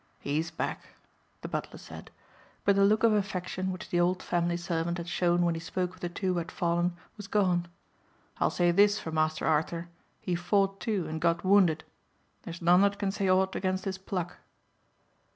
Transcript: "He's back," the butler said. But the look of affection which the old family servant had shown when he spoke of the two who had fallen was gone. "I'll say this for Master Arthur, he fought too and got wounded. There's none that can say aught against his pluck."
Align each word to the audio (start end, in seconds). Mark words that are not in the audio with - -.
"He's 0.19 0.49
back," 0.49 0.95
the 1.41 1.47
butler 1.47 1.77
said. 1.77 2.09
But 2.65 2.75
the 2.75 2.83
look 2.83 3.03
of 3.03 3.13
affection 3.13 3.69
which 3.71 3.91
the 3.91 3.99
old 3.99 4.23
family 4.23 4.57
servant 4.57 4.97
had 4.97 5.07
shown 5.07 5.43
when 5.45 5.53
he 5.53 5.61
spoke 5.61 5.93
of 5.93 5.99
the 5.99 6.09
two 6.09 6.33
who 6.33 6.37
had 6.39 6.51
fallen 6.51 6.97
was 7.17 7.27
gone. 7.27 7.67
"I'll 8.39 8.49
say 8.49 8.71
this 8.71 8.97
for 8.97 9.11
Master 9.11 9.45
Arthur, 9.45 9.89
he 10.19 10.33
fought 10.33 10.79
too 10.79 11.05
and 11.07 11.21
got 11.21 11.43
wounded. 11.45 11.83
There's 12.41 12.63
none 12.63 12.81
that 12.81 12.97
can 12.97 13.11
say 13.11 13.29
aught 13.29 13.55
against 13.55 13.85
his 13.85 13.99
pluck." 13.99 14.37